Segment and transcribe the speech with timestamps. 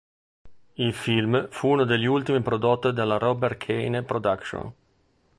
[0.73, 4.71] Il film fu uno degli ultimi prodotto dalla Robert Kane Productions.